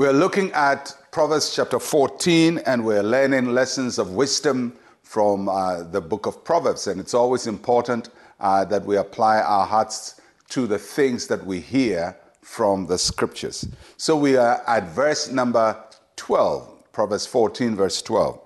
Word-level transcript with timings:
We're 0.00 0.14
looking 0.14 0.50
at 0.52 0.96
Proverbs 1.10 1.54
chapter 1.54 1.78
14 1.78 2.62
and 2.64 2.86
we're 2.86 3.02
learning 3.02 3.52
lessons 3.52 3.98
of 3.98 4.12
wisdom 4.12 4.72
from 5.02 5.46
uh, 5.46 5.82
the 5.82 6.00
book 6.00 6.24
of 6.24 6.42
Proverbs. 6.42 6.86
And 6.86 6.98
it's 6.98 7.12
always 7.12 7.46
important 7.46 8.08
uh, 8.40 8.64
that 8.64 8.82
we 8.82 8.96
apply 8.96 9.42
our 9.42 9.66
hearts 9.66 10.18
to 10.48 10.66
the 10.66 10.78
things 10.78 11.26
that 11.26 11.44
we 11.44 11.60
hear 11.60 12.16
from 12.40 12.86
the 12.86 12.96
scriptures. 12.96 13.68
So 13.98 14.16
we 14.16 14.38
are 14.38 14.62
at 14.66 14.88
verse 14.88 15.30
number 15.30 15.76
12, 16.16 16.92
Proverbs 16.92 17.26
14, 17.26 17.76
verse 17.76 18.00
12. 18.00 18.40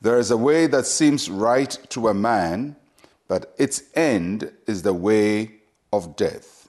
There 0.00 0.20
is 0.20 0.30
a 0.30 0.36
way 0.36 0.68
that 0.68 0.86
seems 0.86 1.28
right 1.28 1.76
to 1.88 2.06
a 2.06 2.14
man, 2.14 2.76
but 3.26 3.52
its 3.58 3.82
end 3.96 4.52
is 4.68 4.82
the 4.82 4.94
way 4.94 5.56
of 5.92 6.14
death. 6.14 6.68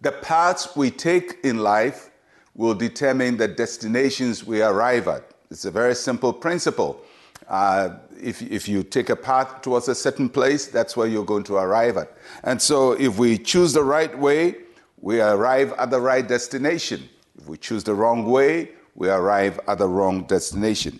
The 0.00 0.12
paths 0.12 0.74
we 0.74 0.90
take 0.90 1.40
in 1.44 1.58
life 1.58 2.08
will 2.56 2.74
determine 2.74 3.36
the 3.36 3.46
destinations 3.46 4.44
we 4.44 4.62
arrive 4.62 5.06
at. 5.08 5.30
It's 5.50 5.66
a 5.66 5.70
very 5.70 5.94
simple 5.94 6.32
principle. 6.32 7.00
Uh, 7.48 7.90
if, 8.20 8.42
if 8.42 8.66
you 8.66 8.82
take 8.82 9.10
a 9.10 9.16
path 9.16 9.60
towards 9.62 9.88
a 9.88 9.94
certain 9.94 10.28
place, 10.28 10.66
that's 10.66 10.96
where 10.96 11.06
you're 11.06 11.24
going 11.24 11.44
to 11.44 11.56
arrive 11.56 11.98
at. 11.98 12.16
And 12.42 12.60
so, 12.60 12.92
if 12.92 13.18
we 13.18 13.38
choose 13.38 13.72
the 13.72 13.84
right 13.84 14.16
way, 14.18 14.56
we 15.00 15.20
arrive 15.20 15.72
at 15.74 15.90
the 15.90 16.00
right 16.00 16.26
destination. 16.26 17.08
If 17.38 17.46
we 17.46 17.58
choose 17.58 17.84
the 17.84 17.94
wrong 17.94 18.24
way, 18.24 18.70
we 18.94 19.10
arrive 19.10 19.60
at 19.68 19.78
the 19.78 19.86
wrong 19.86 20.24
destination. 20.24 20.98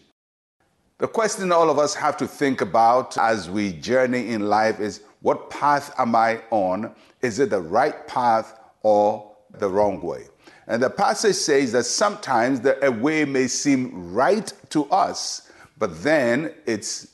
The 0.99 1.09
question 1.09 1.51
all 1.53 1.71
of 1.71 1.79
us 1.79 1.95
have 1.95 2.17
to 2.19 2.27
think 2.27 2.61
about 2.61 3.19
as 3.19 3.51
we 3.51 3.73
journey 3.73 4.29
in 4.29 4.49
life 4.49 4.81
is 4.81 5.01
what 5.23 5.51
path 5.51 5.95
am 5.99 6.15
I 6.15 6.43
on? 6.51 6.95
Is 7.23 7.39
it 7.39 7.51
the 7.51 7.61
right 7.61 8.07
path 8.07 8.59
or 8.83 9.35
the 9.59 9.69
wrong 9.69 10.01
way? 10.01 10.29
And 10.67 10.83
the 10.83 10.91
passage 10.91 11.37
says 11.37 11.73
that 11.73 11.85
sometimes 11.85 12.61
the, 12.61 12.85
a 12.85 12.91
way 12.91 13.25
may 13.25 13.47
seem 13.47 14.13
right 14.13 14.53
to 14.71 14.85
us, 14.87 15.51
but 15.79 16.03
then 16.03 16.53
it's 16.67 17.09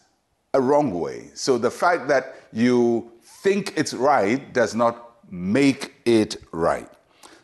a 0.54 0.60
wrong 0.60 0.92
way. 0.92 1.30
So 1.34 1.58
the 1.58 1.70
fact 1.70 2.08
that 2.08 2.36
you 2.52 3.12
think 3.22 3.74
it's 3.76 3.94
right 3.94 4.52
does 4.52 4.74
not 4.74 5.12
make 5.30 5.94
it 6.04 6.36
right. 6.52 6.88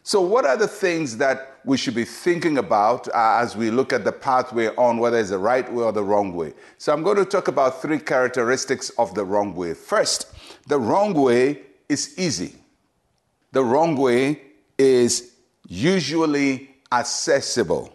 So, 0.03 0.23
what 0.23 0.47
are 0.47 0.57
the 0.57 0.69
things 0.69 1.19
that 1.19 1.61
we 1.67 1.77
should 1.77 1.95
be 1.95 2.05
thinking 2.05 2.57
about 2.57 3.09
uh, 3.09 3.41
as 3.43 3.57
we 3.57 3.71
look 3.71 3.93
at 3.93 4.05
the 4.05 4.13
pathway 4.13 4.69
on, 4.77 4.97
whether 4.97 5.19
it's 5.19 5.29
the 5.29 5.37
right 5.39 5.71
way 5.71 5.85
or 5.85 5.93
the 5.93 6.03
wrong 6.03 6.33
way? 6.33 6.55
So, 6.79 6.95
I'm 6.95 7.03
going 7.03 7.19
to 7.19 7.27
talk 7.27 7.49
about 7.49 7.83
three 7.83 7.99
characteristics 7.99 8.89
of 8.91 9.15
the 9.15 9.23
wrong 9.23 9.55
way. 9.55 9.75
First, 9.75 10.33
the 10.67 10.79
wrong 10.79 11.13
way 11.13 11.61
is 11.91 12.19
easy, 12.19 12.55
the 13.53 13.63
wrong 13.63 13.97
way 13.97 14.41
is 14.79 15.35
usually 15.69 16.71
accessible. 16.91 17.95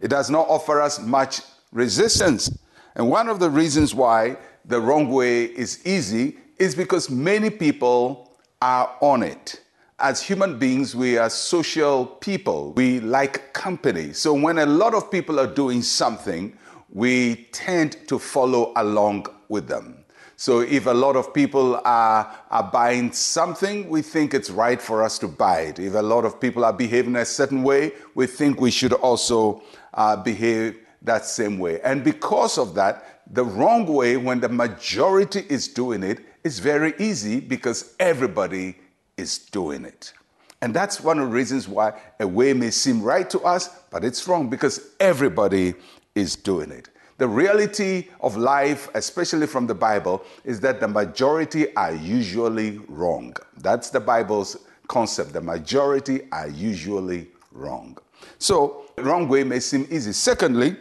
It 0.00 0.08
does 0.08 0.28
not 0.28 0.48
offer 0.48 0.80
us 0.80 1.00
much 1.00 1.40
resistance. 1.72 2.58
And 2.96 3.08
one 3.08 3.28
of 3.28 3.38
the 3.38 3.48
reasons 3.48 3.94
why 3.94 4.36
the 4.64 4.80
wrong 4.80 5.08
way 5.08 5.44
is 5.44 5.86
easy 5.86 6.36
is 6.58 6.74
because 6.74 7.08
many 7.08 7.48
people 7.48 8.36
are 8.60 8.94
on 9.00 9.22
it. 9.22 9.62
As 9.98 10.22
human 10.22 10.58
beings, 10.58 10.96
we 10.96 11.16
are 11.18 11.30
social 11.30 12.06
people. 12.06 12.72
We 12.72 13.00
like 13.00 13.52
company. 13.52 14.12
So 14.12 14.32
when 14.32 14.58
a 14.58 14.66
lot 14.66 14.94
of 14.94 15.10
people 15.10 15.38
are 15.38 15.46
doing 15.46 15.82
something, 15.82 16.56
we 16.92 17.48
tend 17.52 17.96
to 18.08 18.18
follow 18.18 18.72
along 18.76 19.26
with 19.48 19.68
them. 19.68 19.99
So 20.40 20.60
if 20.60 20.86
a 20.86 20.94
lot 20.94 21.16
of 21.16 21.34
people 21.34 21.78
are, 21.84 22.34
are 22.50 22.62
buying 22.62 23.12
something, 23.12 23.90
we 23.90 24.00
think 24.00 24.32
it's 24.32 24.48
right 24.48 24.80
for 24.80 25.02
us 25.02 25.18
to 25.18 25.28
buy 25.28 25.60
it. 25.68 25.78
If 25.78 25.92
a 25.92 26.00
lot 26.00 26.24
of 26.24 26.40
people 26.40 26.64
are 26.64 26.72
behaving 26.72 27.14
a 27.16 27.26
certain 27.26 27.62
way, 27.62 27.92
we 28.14 28.26
think 28.26 28.58
we 28.58 28.70
should 28.70 28.94
also 28.94 29.62
uh, 29.92 30.16
behave 30.16 30.78
that 31.02 31.26
same 31.26 31.58
way. 31.58 31.78
And 31.82 32.02
because 32.02 32.56
of 32.56 32.74
that, 32.76 33.20
the 33.30 33.44
wrong 33.44 33.84
way, 33.84 34.16
when 34.16 34.40
the 34.40 34.48
majority 34.48 35.44
is 35.50 35.68
doing 35.68 36.02
it, 36.02 36.20
is 36.42 36.58
very 36.58 36.94
easy 36.98 37.38
because 37.38 37.94
everybody 38.00 38.78
is 39.18 39.36
doing 39.36 39.84
it. 39.84 40.14
And 40.62 40.72
that's 40.72 41.02
one 41.02 41.18
of 41.18 41.28
the 41.28 41.34
reasons 41.34 41.68
why 41.68 42.00
a 42.18 42.26
way 42.26 42.54
may 42.54 42.70
seem 42.70 43.02
right 43.02 43.28
to 43.28 43.40
us, 43.40 43.68
but 43.90 44.04
it's 44.04 44.26
wrong 44.26 44.48
because 44.48 44.88
everybody 45.00 45.74
is 46.14 46.34
doing 46.34 46.70
it. 46.70 46.88
The 47.20 47.28
reality 47.28 48.08
of 48.22 48.38
life, 48.38 48.88
especially 48.94 49.46
from 49.46 49.66
the 49.66 49.74
Bible, 49.74 50.24
is 50.42 50.58
that 50.60 50.80
the 50.80 50.88
majority 50.88 51.76
are 51.76 51.94
usually 51.94 52.78
wrong. 52.88 53.36
That's 53.58 53.90
the 53.90 54.00
Bible's 54.00 54.56
concept. 54.88 55.34
The 55.34 55.42
majority 55.42 56.22
are 56.32 56.48
usually 56.48 57.28
wrong. 57.52 57.98
So, 58.38 58.86
the 58.96 59.02
wrong 59.02 59.28
way 59.28 59.44
may 59.44 59.60
seem 59.60 59.86
easy. 59.90 60.12
Secondly, 60.12 60.76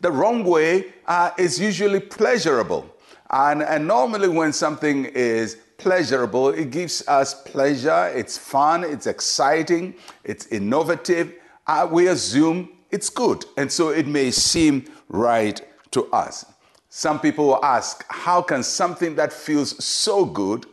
the 0.00 0.10
wrong 0.10 0.44
way 0.44 0.94
uh, 1.06 1.32
is 1.36 1.60
usually 1.60 2.00
pleasurable. 2.00 2.86
And, 3.28 3.62
and 3.62 3.86
normally, 3.86 4.28
when 4.28 4.54
something 4.54 5.04
is 5.04 5.58
pleasurable, 5.76 6.48
it 6.48 6.70
gives 6.70 7.06
us 7.06 7.34
pleasure, 7.42 8.10
it's 8.14 8.38
fun, 8.38 8.82
it's 8.82 9.06
exciting, 9.06 9.94
it's 10.24 10.46
innovative. 10.46 11.34
Uh, 11.66 11.86
we 11.90 12.08
assume 12.08 12.70
it's 12.90 13.10
good. 13.10 13.44
And 13.58 13.70
so 13.70 13.90
it 13.90 14.06
may 14.06 14.30
seem 14.30 14.86
right 15.08 15.60
to 15.92 16.06
us. 16.12 16.44
Some 16.88 17.20
people 17.20 17.46
will 17.48 17.64
ask, 17.64 18.04
how 18.08 18.42
can 18.42 18.62
something 18.62 19.14
that 19.16 19.32
feels 19.32 19.82
so 19.84 20.24
good 20.24 20.66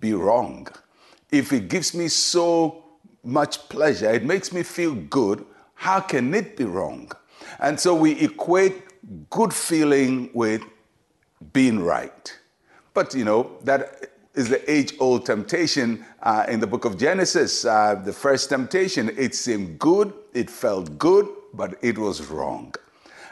be 0.00 0.14
wrong? 0.14 0.68
If 1.30 1.52
it 1.52 1.68
gives 1.68 1.94
me 1.94 2.08
so 2.08 2.84
much 3.22 3.68
pleasure, 3.68 4.10
it 4.10 4.24
makes 4.24 4.52
me 4.52 4.62
feel 4.62 4.94
good, 4.94 5.44
how 5.74 6.00
can 6.00 6.34
it 6.34 6.56
be 6.56 6.64
wrong? 6.64 7.10
And 7.58 7.78
so 7.78 7.94
we 7.94 8.12
equate 8.20 8.82
good 9.30 9.52
feeling 9.52 10.30
with 10.32 10.62
being 11.52 11.80
right. 11.80 12.38
But 12.94 13.14
you 13.14 13.24
know, 13.24 13.58
that 13.64 14.10
is 14.34 14.48
the 14.48 14.70
age 14.70 14.94
old 15.00 15.26
temptation 15.26 16.04
uh, 16.22 16.46
in 16.48 16.60
the 16.60 16.66
book 16.66 16.84
of 16.84 16.98
Genesis. 16.98 17.64
Uh, 17.64 18.00
the 18.02 18.12
first 18.12 18.48
temptation, 18.48 19.10
it 19.16 19.34
seemed 19.34 19.78
good, 19.78 20.12
it 20.32 20.48
felt 20.48 20.98
good, 20.98 21.28
but 21.52 21.74
it 21.82 21.98
was 21.98 22.26
wrong. 22.26 22.74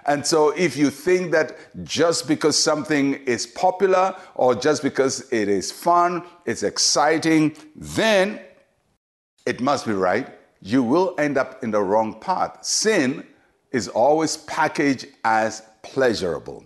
And 0.06 0.26
so, 0.26 0.50
if 0.50 0.76
you 0.76 0.90
think 0.90 1.30
that 1.32 1.56
just 1.84 2.26
because 2.26 2.58
something 2.58 3.14
is 3.26 3.46
popular 3.46 4.16
or 4.34 4.54
just 4.54 4.82
because 4.82 5.30
it 5.32 5.48
is 5.48 5.70
fun, 5.70 6.22
it's 6.46 6.62
exciting, 6.62 7.56
then 7.76 8.40
it 9.46 9.60
must 9.60 9.86
be 9.86 9.92
right, 9.92 10.28
you 10.62 10.82
will 10.82 11.14
end 11.18 11.38
up 11.38 11.62
in 11.62 11.70
the 11.70 11.80
wrong 11.80 12.18
path. 12.20 12.64
Sin 12.64 13.26
is 13.72 13.88
always 13.88 14.36
packaged 14.36 15.06
as 15.24 15.62
pleasurable. 15.82 16.64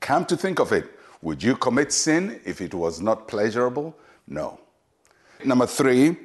Come 0.00 0.24
to 0.26 0.36
think 0.36 0.58
of 0.58 0.72
it, 0.72 0.90
would 1.22 1.42
you 1.42 1.56
commit 1.56 1.92
sin 1.92 2.40
if 2.44 2.60
it 2.60 2.74
was 2.74 3.00
not 3.00 3.26
pleasurable? 3.26 3.96
No. 4.26 4.60
Number 5.44 5.66
three, 5.66 6.16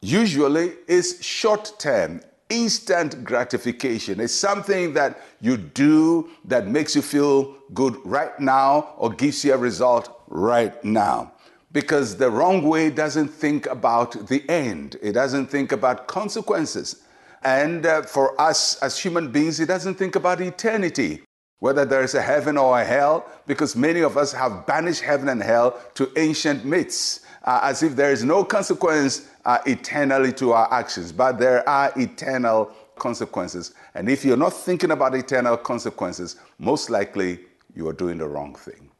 usually 0.00 0.74
is 0.86 1.18
short 1.20 1.72
term 1.78 2.20
instant 2.50 3.24
gratification. 3.24 4.20
It's 4.20 4.34
something 4.34 4.92
that 4.94 5.20
you 5.40 5.56
do 5.56 6.30
that 6.44 6.68
makes 6.68 6.94
you 6.94 7.02
feel 7.02 7.56
good 7.72 7.96
right 8.04 8.38
now 8.38 8.94
or 8.98 9.10
gives 9.10 9.44
you 9.44 9.54
a 9.54 9.58
result 9.58 10.22
right 10.28 10.82
now. 10.84 11.32
Because 11.72 12.16
the 12.16 12.30
wrong 12.30 12.62
way 12.62 12.90
doesn't 12.90 13.28
think 13.28 13.66
about 13.66 14.28
the 14.28 14.48
end, 14.48 14.96
it 15.02 15.12
doesn't 15.12 15.48
think 15.48 15.72
about 15.72 16.06
consequences. 16.06 17.02
And 17.42 17.84
uh, 17.84 18.02
for 18.02 18.40
us 18.40 18.76
as 18.78 18.98
human 18.98 19.32
beings, 19.32 19.60
it 19.60 19.66
doesn't 19.66 19.96
think 19.96 20.14
about 20.14 20.40
eternity, 20.40 21.22
whether 21.58 21.84
there 21.84 22.02
is 22.02 22.14
a 22.14 22.22
heaven 22.22 22.56
or 22.56 22.80
a 22.80 22.84
hell, 22.84 23.26
because 23.46 23.74
many 23.74 24.00
of 24.00 24.16
us 24.16 24.32
have 24.32 24.66
banished 24.66 25.02
heaven 25.02 25.28
and 25.28 25.42
hell 25.42 25.78
to 25.94 26.10
ancient 26.16 26.64
myths 26.64 27.20
uh, 27.44 27.60
as 27.62 27.82
if 27.82 27.94
there 27.94 28.10
is 28.10 28.24
no 28.24 28.42
consequence 28.44 29.28
uh, 29.44 29.58
eternally 29.66 30.32
to 30.32 30.52
our 30.52 30.72
actions, 30.72 31.12
but 31.12 31.38
there 31.38 31.66
are 31.68 31.92
eternal 31.96 32.72
consequences. 32.96 33.74
And 33.94 34.08
if 34.08 34.24
you're 34.24 34.36
not 34.36 34.52
thinking 34.52 34.90
about 34.90 35.14
eternal 35.14 35.56
consequences, 35.56 36.36
most 36.58 36.90
likely 36.90 37.40
you 37.74 37.88
are 37.88 37.92
doing 37.92 38.18
the 38.18 38.26
wrong 38.26 38.54
thing. 38.54 38.90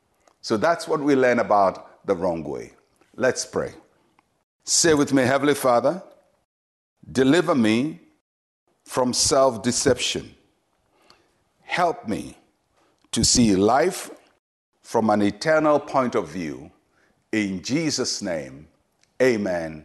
So 0.42 0.56
that's 0.56 0.86
what 0.86 1.00
we 1.00 1.14
learn 1.14 1.38
about 1.38 2.06
the 2.06 2.14
wrong 2.14 2.44
way. 2.44 2.72
Let's 3.16 3.46
pray. 3.46 3.72
Say 4.64 4.94
with 4.94 5.12
me, 5.12 5.22
Heavenly 5.22 5.54
Father, 5.54 6.02
deliver 7.10 7.54
me 7.54 8.00
from 8.84 9.12
self 9.12 9.62
deception. 9.62 10.34
Help 11.62 12.06
me 12.08 12.36
to 13.12 13.24
see 13.24 13.56
life 13.56 14.10
from 14.82 15.08
an 15.08 15.22
eternal 15.22 15.80
point 15.80 16.14
of 16.14 16.28
view 16.28 16.70
in 17.34 17.62
Jesus' 17.62 18.22
name, 18.22 18.68
amen 19.20 19.84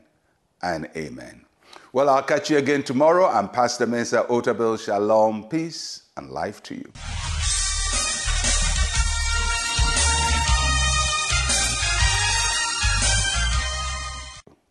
and 0.62 0.88
amen. 0.96 1.46
Well, 1.92 2.08
I'll 2.08 2.22
catch 2.22 2.52
you 2.52 2.60
again 2.60 2.84
tomorrow. 2.84 3.26
I'm 3.26 3.50
Pastor 3.50 3.88
Mensa 3.88 4.24
Otabil. 4.30 4.80
Shalom, 4.80 5.46
peace, 5.50 6.04
and 6.16 6.30
life 6.30 6.62
to 6.64 6.76
you. 6.76 7.29